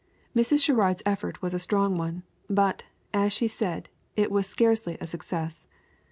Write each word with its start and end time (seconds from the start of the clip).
Mrs. 0.35 0.63
Sherrard's 0.63 1.03
effort 1.05 1.43
was 1.43 1.53
a 1.53 1.59
strong 1.59 1.95
one, 1.95 2.23
but, 2.49 2.85
as 3.13 3.31
she 3.31 3.47
said, 3.47 3.87
it 4.15 4.31
was 4.31 4.47
scarcely 4.47 4.97
a 4.99 5.05
success. 5.05 5.67